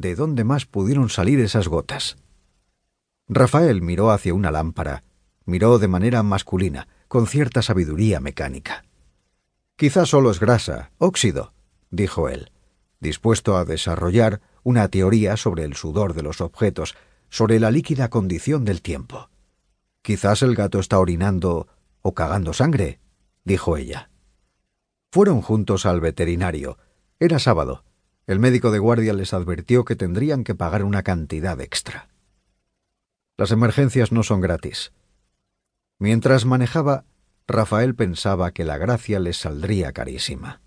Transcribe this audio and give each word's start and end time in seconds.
de 0.00 0.14
dónde 0.14 0.44
más 0.44 0.66
pudieron 0.66 1.08
salir 1.08 1.40
esas 1.40 1.68
gotas. 1.68 2.16
Rafael 3.28 3.82
miró 3.82 4.10
hacia 4.10 4.34
una 4.34 4.50
lámpara, 4.50 5.04
miró 5.44 5.78
de 5.78 5.88
manera 5.88 6.22
masculina, 6.22 6.88
con 7.08 7.26
cierta 7.26 7.62
sabiduría 7.62 8.20
mecánica. 8.20 8.84
Quizá 9.76 10.06
solo 10.06 10.30
es 10.30 10.40
grasa, 10.40 10.90
óxido, 10.98 11.52
dijo 11.90 12.28
él, 12.28 12.50
dispuesto 13.00 13.56
a 13.56 13.64
desarrollar 13.64 14.40
una 14.62 14.88
teoría 14.88 15.36
sobre 15.36 15.64
el 15.64 15.74
sudor 15.74 16.14
de 16.14 16.22
los 16.22 16.40
objetos, 16.40 16.96
sobre 17.28 17.60
la 17.60 17.70
líquida 17.70 18.08
condición 18.08 18.64
del 18.64 18.82
tiempo. 18.82 19.30
Quizás 20.02 20.42
el 20.42 20.54
gato 20.54 20.78
está 20.78 20.98
orinando 20.98 21.68
o 22.02 22.14
cagando 22.14 22.52
sangre, 22.52 23.00
dijo 23.44 23.76
ella. 23.76 24.10
Fueron 25.10 25.40
juntos 25.40 25.86
al 25.86 26.00
veterinario. 26.00 26.78
Era 27.18 27.38
sábado. 27.38 27.85
El 28.26 28.40
médico 28.40 28.72
de 28.72 28.80
guardia 28.80 29.12
les 29.12 29.32
advirtió 29.32 29.84
que 29.84 29.94
tendrían 29.94 30.42
que 30.42 30.56
pagar 30.56 30.82
una 30.82 31.04
cantidad 31.04 31.60
extra. 31.60 32.08
Las 33.36 33.52
emergencias 33.52 34.10
no 34.10 34.24
son 34.24 34.40
gratis. 34.40 34.92
Mientras 35.98 36.44
manejaba, 36.44 37.04
Rafael 37.46 37.94
pensaba 37.94 38.50
que 38.50 38.64
la 38.64 38.78
gracia 38.78 39.20
les 39.20 39.36
saldría 39.36 39.92
carísima. 39.92 40.60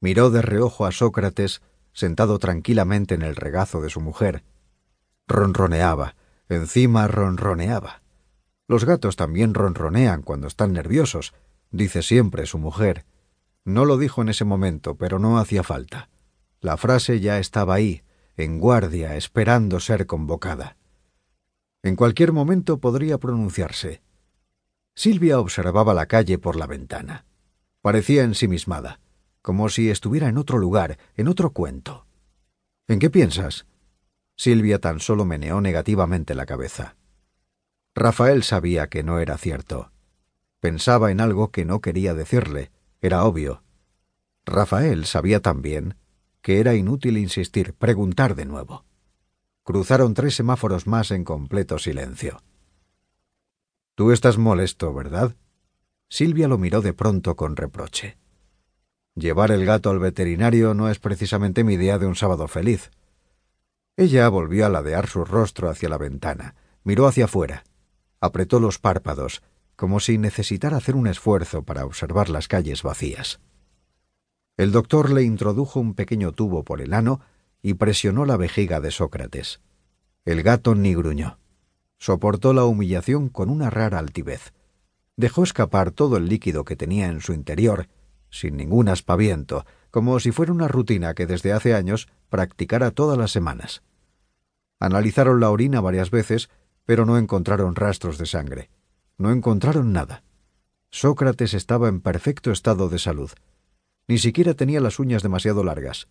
Miró 0.00 0.30
de 0.30 0.42
reojo 0.42 0.86
a 0.86 0.92
Sócrates, 0.92 1.60
sentado 1.92 2.38
tranquilamente 2.38 3.16
en 3.16 3.22
el 3.22 3.34
regazo 3.34 3.80
de 3.80 3.90
su 3.90 4.00
mujer. 4.00 4.44
Ronroneaba, 5.26 6.14
encima 6.48 7.08
ronroneaba. 7.08 8.02
Los 8.68 8.84
gatos 8.84 9.16
también 9.16 9.54
ronronean 9.54 10.22
cuando 10.22 10.46
están 10.46 10.72
nerviosos, 10.72 11.34
dice 11.72 12.02
siempre 12.02 12.46
su 12.46 12.58
mujer. 12.58 13.04
No 13.64 13.84
lo 13.84 13.98
dijo 13.98 14.22
en 14.22 14.28
ese 14.28 14.44
momento, 14.44 14.94
pero 14.94 15.18
no 15.18 15.38
hacía 15.38 15.64
falta. 15.64 16.08
La 16.60 16.76
frase 16.76 17.20
ya 17.20 17.38
estaba 17.38 17.74
ahí, 17.74 18.02
en 18.36 18.58
guardia, 18.58 19.16
esperando 19.16 19.80
ser 19.80 20.06
convocada. 20.06 20.76
En 21.82 21.96
cualquier 21.96 22.32
momento 22.32 22.78
podría 22.80 23.16
pronunciarse. 23.16 24.02
Silvia 24.94 25.40
observaba 25.40 25.94
la 25.94 26.04
calle 26.06 26.36
por 26.36 26.56
la 26.56 26.66
ventana. 26.66 27.24
Parecía 27.80 28.24
ensimismada, 28.24 29.00
como 29.40 29.70
si 29.70 29.88
estuviera 29.88 30.28
en 30.28 30.36
otro 30.36 30.58
lugar, 30.58 30.98
en 31.16 31.28
otro 31.28 31.52
cuento. 31.54 32.06
¿En 32.88 32.98
qué 32.98 33.08
piensas? 33.08 33.66
Silvia 34.36 34.78
tan 34.78 35.00
solo 35.00 35.24
meneó 35.24 35.62
negativamente 35.62 36.34
la 36.34 36.44
cabeza. 36.44 36.96
Rafael 37.94 38.42
sabía 38.42 38.88
que 38.88 39.02
no 39.02 39.18
era 39.18 39.38
cierto. 39.38 39.92
Pensaba 40.60 41.10
en 41.10 41.22
algo 41.22 41.50
que 41.50 41.64
no 41.64 41.80
quería 41.80 42.12
decirle, 42.12 42.70
era 43.00 43.24
obvio. 43.24 43.62
Rafael 44.44 45.06
sabía 45.06 45.40
también 45.40 45.96
que 46.42 46.60
era 46.60 46.74
inútil 46.74 47.18
insistir, 47.18 47.74
preguntar 47.74 48.34
de 48.34 48.44
nuevo. 48.44 48.84
Cruzaron 49.62 50.14
tres 50.14 50.34
semáforos 50.34 50.86
más 50.86 51.10
en 51.10 51.24
completo 51.24 51.78
silencio. 51.78 52.42
Tú 53.94 54.12
estás 54.12 54.38
molesto, 54.38 54.94
¿verdad? 54.94 55.36
Silvia 56.08 56.48
lo 56.48 56.58
miró 56.58 56.80
de 56.80 56.92
pronto 56.92 57.36
con 57.36 57.56
reproche. 57.56 58.16
Llevar 59.14 59.50
el 59.50 59.64
gato 59.64 59.90
al 59.90 59.98
veterinario 59.98 60.74
no 60.74 60.88
es 60.88 60.98
precisamente 60.98 61.64
mi 61.64 61.74
idea 61.74 61.98
de 61.98 62.06
un 62.06 62.16
sábado 62.16 62.48
feliz. 62.48 62.90
Ella 63.96 64.28
volvió 64.28 64.64
a 64.66 64.70
ladear 64.70 65.08
su 65.08 65.24
rostro 65.24 65.68
hacia 65.68 65.88
la 65.88 65.98
ventana, 65.98 66.54
miró 66.84 67.06
hacia 67.06 67.26
afuera, 67.26 67.64
apretó 68.20 68.60
los 68.60 68.78
párpados, 68.78 69.42
como 69.76 70.00
si 70.00 70.18
necesitara 70.18 70.78
hacer 70.78 70.96
un 70.96 71.06
esfuerzo 71.06 71.62
para 71.62 71.84
observar 71.84 72.30
las 72.30 72.48
calles 72.48 72.82
vacías. 72.82 73.40
El 74.60 74.72
doctor 74.72 75.08
le 75.10 75.22
introdujo 75.22 75.80
un 75.80 75.94
pequeño 75.94 76.32
tubo 76.32 76.64
por 76.64 76.82
el 76.82 76.92
ano 76.92 77.22
y 77.62 77.72
presionó 77.72 78.26
la 78.26 78.36
vejiga 78.36 78.78
de 78.78 78.90
Sócrates. 78.90 79.62
El 80.26 80.42
gato 80.42 80.74
ni 80.74 80.94
gruñó 80.94 81.38
soportó 81.96 82.52
la 82.52 82.64
humillación 82.64 83.30
con 83.30 83.48
una 83.48 83.70
rara 83.70 83.98
altivez. 83.98 84.52
Dejó 85.16 85.44
escapar 85.44 85.92
todo 85.92 86.18
el 86.18 86.28
líquido 86.28 86.66
que 86.66 86.76
tenía 86.76 87.06
en 87.06 87.22
su 87.22 87.32
interior, 87.32 87.88
sin 88.28 88.58
ningún 88.58 88.90
aspaviento, 88.90 89.64
como 89.90 90.20
si 90.20 90.30
fuera 90.30 90.52
una 90.52 90.68
rutina 90.68 91.14
que 91.14 91.26
desde 91.26 91.54
hace 91.54 91.72
años 91.74 92.08
practicara 92.28 92.90
todas 92.90 93.16
las 93.16 93.30
semanas. 93.30 93.82
Analizaron 94.78 95.40
la 95.40 95.48
orina 95.48 95.80
varias 95.80 96.10
veces, 96.10 96.50
pero 96.84 97.06
no 97.06 97.16
encontraron 97.16 97.76
rastros 97.76 98.18
de 98.18 98.26
sangre. 98.26 98.68
No 99.16 99.32
encontraron 99.32 99.94
nada. 99.94 100.22
Sócrates 100.90 101.54
estaba 101.54 101.88
en 101.88 102.02
perfecto 102.02 102.52
estado 102.52 102.90
de 102.90 102.98
salud. 102.98 103.30
Ni 104.10 104.18
siquiera 104.18 104.54
tenía 104.54 104.80
las 104.80 104.98
uñas 104.98 105.22
demasiado 105.22 105.62
largas. 105.62 106.08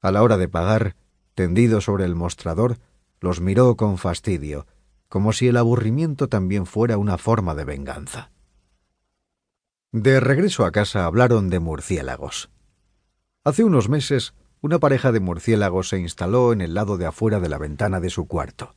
A 0.00 0.12
la 0.12 0.22
hora 0.22 0.36
de 0.36 0.46
pagar, 0.46 0.94
tendido 1.34 1.80
sobre 1.80 2.04
el 2.04 2.14
mostrador, 2.14 2.78
los 3.20 3.40
miró 3.40 3.76
con 3.76 3.98
fastidio, 3.98 4.68
como 5.08 5.32
si 5.32 5.48
el 5.48 5.56
aburrimiento 5.56 6.28
también 6.28 6.64
fuera 6.64 6.96
una 6.96 7.18
forma 7.18 7.56
de 7.56 7.64
venganza. 7.64 8.30
De 9.90 10.20
regreso 10.20 10.64
a 10.64 10.70
casa 10.70 11.06
hablaron 11.06 11.50
de 11.50 11.58
murciélagos. 11.58 12.50
Hace 13.42 13.64
unos 13.64 13.88
meses, 13.88 14.32
una 14.60 14.78
pareja 14.78 15.10
de 15.10 15.18
murciélagos 15.18 15.88
se 15.88 15.98
instaló 15.98 16.52
en 16.52 16.60
el 16.60 16.72
lado 16.72 16.98
de 16.98 17.06
afuera 17.06 17.40
de 17.40 17.48
la 17.48 17.58
ventana 17.58 17.98
de 17.98 18.10
su 18.10 18.28
cuarto. 18.28 18.76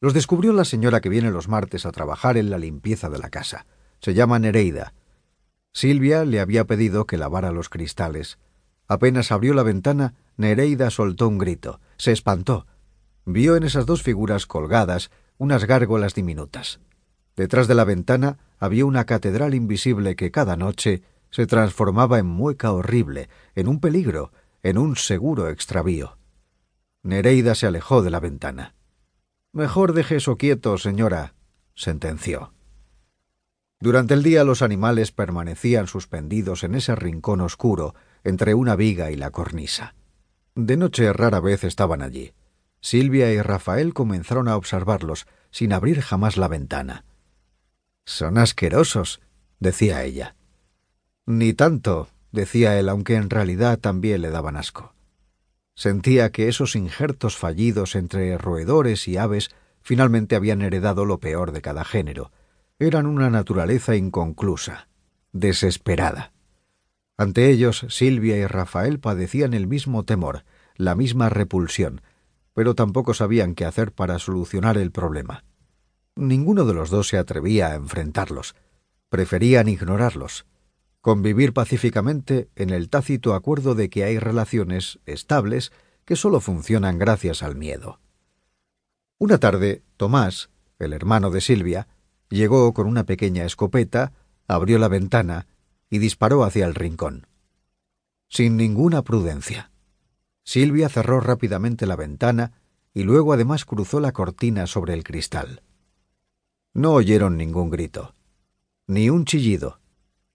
Los 0.00 0.14
descubrió 0.14 0.54
la 0.54 0.64
señora 0.64 1.02
que 1.02 1.10
viene 1.10 1.30
los 1.30 1.48
martes 1.48 1.84
a 1.84 1.92
trabajar 1.92 2.38
en 2.38 2.48
la 2.48 2.56
limpieza 2.56 3.10
de 3.10 3.18
la 3.18 3.28
casa. 3.28 3.66
Se 4.00 4.14
llama 4.14 4.38
Nereida. 4.38 4.94
Silvia 5.78 6.24
le 6.24 6.40
había 6.40 6.64
pedido 6.64 7.06
que 7.06 7.16
lavara 7.16 7.52
los 7.52 7.68
cristales. 7.68 8.40
Apenas 8.88 9.30
abrió 9.30 9.54
la 9.54 9.62
ventana, 9.62 10.14
Nereida 10.36 10.90
soltó 10.90 11.28
un 11.28 11.38
grito. 11.38 11.78
Se 11.98 12.10
espantó. 12.10 12.66
Vio 13.24 13.54
en 13.54 13.62
esas 13.62 13.86
dos 13.86 14.02
figuras 14.02 14.46
colgadas 14.46 15.12
unas 15.36 15.66
gárgolas 15.66 16.14
diminutas. 16.14 16.80
Detrás 17.36 17.68
de 17.68 17.76
la 17.76 17.84
ventana 17.84 18.38
había 18.58 18.86
una 18.86 19.04
catedral 19.04 19.54
invisible 19.54 20.16
que 20.16 20.32
cada 20.32 20.56
noche 20.56 21.04
se 21.30 21.46
transformaba 21.46 22.18
en 22.18 22.26
mueca 22.26 22.72
horrible, 22.72 23.28
en 23.54 23.68
un 23.68 23.78
peligro, 23.78 24.32
en 24.64 24.78
un 24.78 24.96
seguro 24.96 25.48
extravío. 25.48 26.18
Nereida 27.04 27.54
se 27.54 27.68
alejó 27.68 28.02
de 28.02 28.10
la 28.10 28.18
ventana. 28.18 28.74
Mejor 29.52 29.92
deje 29.92 30.16
eso 30.16 30.38
quieto, 30.38 30.76
señora, 30.76 31.34
sentenció. 31.76 32.52
Durante 33.80 34.14
el 34.14 34.22
día 34.22 34.42
los 34.42 34.62
animales 34.62 35.12
permanecían 35.12 35.86
suspendidos 35.86 36.64
en 36.64 36.74
ese 36.74 36.96
rincón 36.96 37.40
oscuro 37.40 37.94
entre 38.24 38.54
una 38.54 38.74
viga 38.74 39.10
y 39.10 39.16
la 39.16 39.30
cornisa. 39.30 39.94
De 40.56 40.76
noche 40.76 41.12
rara 41.12 41.38
vez 41.38 41.62
estaban 41.62 42.02
allí. 42.02 42.32
Silvia 42.80 43.32
y 43.32 43.40
Rafael 43.40 43.94
comenzaron 43.94 44.48
a 44.48 44.56
observarlos, 44.56 45.26
sin 45.50 45.72
abrir 45.72 46.00
jamás 46.00 46.36
la 46.36 46.48
ventana. 46.48 47.04
Son 48.04 48.38
asquerosos, 48.38 49.20
decía 49.60 50.02
ella. 50.04 50.34
Ni 51.26 51.52
tanto, 51.52 52.08
decía 52.32 52.78
él, 52.78 52.88
aunque 52.88 53.14
en 53.14 53.30
realidad 53.30 53.78
también 53.78 54.22
le 54.22 54.30
daban 54.30 54.56
asco. 54.56 54.94
Sentía 55.74 56.30
que 56.30 56.48
esos 56.48 56.74
injertos 56.74 57.36
fallidos 57.36 57.94
entre 57.94 58.36
roedores 58.38 59.06
y 59.06 59.16
aves 59.16 59.50
finalmente 59.80 60.34
habían 60.34 60.62
heredado 60.62 61.04
lo 61.04 61.18
peor 61.18 61.52
de 61.52 61.62
cada 61.62 61.84
género. 61.84 62.32
Eran 62.80 63.06
una 63.06 63.28
naturaleza 63.28 63.96
inconclusa, 63.96 64.88
desesperada. 65.32 66.32
Ante 67.16 67.50
ellos, 67.50 67.84
Silvia 67.88 68.36
y 68.36 68.46
Rafael 68.46 69.00
padecían 69.00 69.52
el 69.52 69.66
mismo 69.66 70.04
temor, 70.04 70.44
la 70.76 70.94
misma 70.94 71.28
repulsión, 71.28 72.02
pero 72.54 72.76
tampoco 72.76 73.14
sabían 73.14 73.56
qué 73.56 73.64
hacer 73.64 73.90
para 73.90 74.20
solucionar 74.20 74.78
el 74.78 74.92
problema. 74.92 75.44
Ninguno 76.14 76.64
de 76.64 76.74
los 76.74 76.90
dos 76.90 77.08
se 77.08 77.18
atrevía 77.18 77.68
a 77.68 77.74
enfrentarlos. 77.74 78.54
Preferían 79.08 79.68
ignorarlos, 79.68 80.46
convivir 81.00 81.52
pacíficamente 81.52 82.48
en 82.54 82.70
el 82.70 82.90
tácito 82.90 83.34
acuerdo 83.34 83.74
de 83.74 83.90
que 83.90 84.04
hay 84.04 84.20
relaciones 84.20 85.00
estables 85.04 85.72
que 86.04 86.14
sólo 86.14 86.40
funcionan 86.40 86.98
gracias 86.98 87.42
al 87.42 87.56
miedo. 87.56 87.98
Una 89.18 89.38
tarde, 89.38 89.82
Tomás, 89.96 90.50
el 90.78 90.92
hermano 90.92 91.30
de 91.30 91.40
Silvia, 91.40 91.88
llegó 92.28 92.72
con 92.74 92.86
una 92.86 93.04
pequeña 93.04 93.44
escopeta, 93.44 94.12
abrió 94.46 94.78
la 94.78 94.88
ventana 94.88 95.46
y 95.90 95.98
disparó 95.98 96.44
hacia 96.44 96.66
el 96.66 96.74
rincón. 96.74 97.26
Sin 98.28 98.56
ninguna 98.56 99.02
prudencia. 99.02 99.70
Silvia 100.44 100.88
cerró 100.88 101.20
rápidamente 101.20 101.86
la 101.86 101.96
ventana 101.96 102.52
y 102.94 103.02
luego 103.02 103.32
además 103.32 103.64
cruzó 103.64 104.00
la 104.00 104.12
cortina 104.12 104.66
sobre 104.66 104.94
el 104.94 105.04
cristal. 105.04 105.62
No 106.74 106.92
oyeron 106.92 107.36
ningún 107.36 107.70
grito, 107.70 108.14
ni 108.86 109.10
un 109.10 109.24
chillido, 109.24 109.80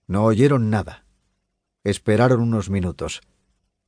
no 0.06 0.24
oyeron 0.24 0.70
nada. 0.70 1.04
Esperaron 1.82 2.40
unos 2.40 2.70
minutos. 2.70 3.22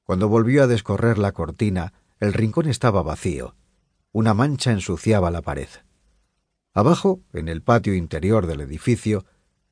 Cuando 0.02 0.28
volvió 0.28 0.62
a 0.62 0.66
descorrer 0.66 1.18
la 1.18 1.32
cortina, 1.32 1.92
el 2.18 2.32
rincón 2.32 2.68
estaba 2.68 3.02
vacío. 3.02 3.54
Una 4.12 4.34
mancha 4.34 4.72
ensuciaba 4.72 5.30
la 5.30 5.42
pared. 5.42 5.68
Abajo, 6.76 7.22
en 7.32 7.48
el 7.48 7.62
patio 7.62 7.94
interior 7.94 8.46
del 8.46 8.60
edificio, 8.60 9.24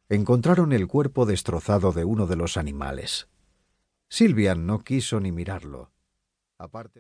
encontraron 0.08 0.72
el 0.72 0.86
cuerpo 0.86 1.26
destrozado 1.26 1.92
de 1.92 2.06
uno 2.06 2.26
de 2.26 2.36
los 2.36 2.56
animales. 2.56 3.28
Silvia 4.08 4.54
no 4.54 4.78
quiso 4.78 5.20
ni 5.20 5.30
mirarlo. 5.30 5.90
Aparte 6.56 6.92